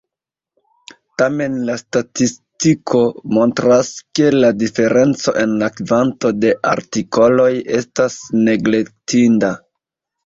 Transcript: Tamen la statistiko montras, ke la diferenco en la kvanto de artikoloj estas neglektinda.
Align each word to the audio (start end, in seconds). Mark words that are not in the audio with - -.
Tamen 1.21 1.57
la 1.69 1.73
statistiko 1.81 3.01
montras, 3.37 3.91
ke 4.21 4.31
la 4.39 4.51
diferenco 4.63 5.35
en 5.45 5.55
la 5.65 5.71
kvanto 5.77 6.33
de 6.47 6.55
artikoloj 6.73 7.51
estas 7.83 8.17
neglektinda. 8.49 9.55